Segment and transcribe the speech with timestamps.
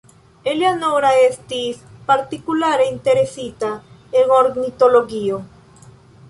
[0.51, 3.71] Eleanora estis partikulare interesita
[4.23, 5.41] en ornitologio.